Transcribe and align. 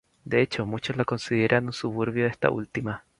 De 0.25 0.41
hecho, 0.41 0.65
muchos 0.65 0.97
la 0.97 1.05
consideran 1.05 1.67
un 1.67 1.73
suburbio 1.73 2.23
de 2.23 2.31
esta 2.31 2.49
última. 2.49 3.05